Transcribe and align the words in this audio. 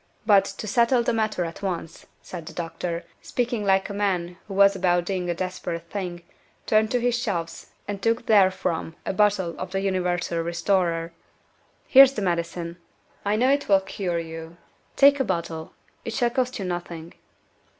But, 0.25 0.45
to 0.45 0.65
settle 0.65 1.03
the 1.03 1.13
matter 1.13 1.45
at 1.45 1.61
once," 1.61 2.07
and 2.33 2.43
the 2.47 2.53
doctor, 2.53 3.03
speaking 3.21 3.63
like 3.65 3.87
a 3.87 3.93
man 3.93 4.37
who 4.47 4.55
was 4.55 4.75
about 4.75 5.05
doing 5.05 5.29
a 5.29 5.35
desperate 5.35 5.91
thing, 5.91 6.23
turned 6.65 6.89
to 6.89 6.99
his 6.99 7.15
shelves 7.15 7.67
and 7.87 8.01
took 8.01 8.25
therefrom 8.25 8.95
a 9.05 9.13
bottle 9.13 9.53
of 9.59 9.69
the 9.73 9.79
Universal 9.81 10.39
Restorer 10.41 11.13
"here's 11.85 12.13
the 12.13 12.23
medicine. 12.23 12.77
I 13.23 13.35
know 13.35 13.51
it 13.51 13.69
will 13.69 13.81
cure 13.81 14.17
you. 14.17 14.57
Take 14.95 15.19
a 15.19 15.23
bottle. 15.23 15.73
It 16.03 16.13
shall 16.13 16.31
cost 16.31 16.57
you 16.57 16.65
nothing." 16.65 17.13